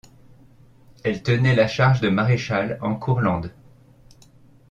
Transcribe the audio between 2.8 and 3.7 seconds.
en Courlande.